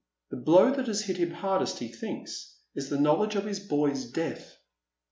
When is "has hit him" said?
0.87-1.29